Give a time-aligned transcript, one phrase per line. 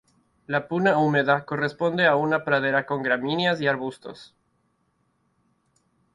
[0.47, 4.35] La puna húmeda corresponde a una pradera con gramíneas y arbustos.